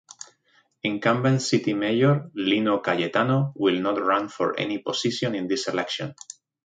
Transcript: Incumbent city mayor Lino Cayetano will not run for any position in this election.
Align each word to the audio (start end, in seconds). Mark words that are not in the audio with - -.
Incumbent 0.81 1.43
city 1.43 1.75
mayor 1.75 2.31
Lino 2.33 2.79
Cayetano 2.81 3.53
will 3.55 3.79
not 3.81 4.01
run 4.01 4.29
for 4.29 4.59
any 4.59 4.79
position 4.79 5.35
in 5.35 5.47
this 5.47 5.67
election. 5.67 6.15